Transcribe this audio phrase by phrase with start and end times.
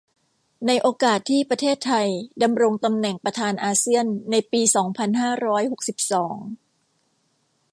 [0.67, 2.07] ในโอกาสที่ประเทศไทย
[2.43, 6.37] ดำรงตำแหน่งประธานอาเซียนในปีสองพันห้าร้อยหกสิบสอง